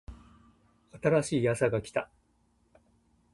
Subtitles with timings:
[0.99, 2.09] 新しいあさが来た